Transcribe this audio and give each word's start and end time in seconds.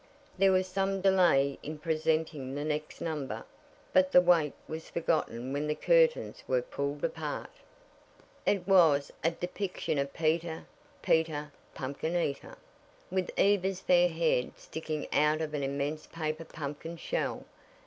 There 0.35 0.51
was 0.51 0.65
some 0.65 0.99
delay 0.99 1.59
in 1.61 1.77
presenting 1.77 2.55
the 2.55 2.65
next 2.65 3.01
number, 3.01 3.43
but 3.93 4.11
the 4.11 4.19
wait 4.19 4.53
was 4.67 4.89
forgotten 4.89 5.53
when 5.53 5.67
the 5.67 5.75
curtains 5.75 6.43
were 6.47 6.63
pulled 6.63 7.03
apart. 7.03 7.51
It 8.43 8.67
was 8.67 9.11
a 9.23 9.29
depiction 9.29 9.99
of 9.99 10.11
"Peter, 10.11 10.65
Peter, 11.03 11.51
Pumpkin 11.75 12.15
Eater," 12.15 12.55
with 13.11 13.29
Eva's 13.37 13.79
fair 13.81 14.09
head 14.09 14.53
sticking 14.57 15.05
out 15.13 15.39
of 15.39 15.53
an 15.53 15.61
immense 15.61 16.07
paper 16.07 16.45
pumpkin 16.45 16.97
shell. 16.97 17.45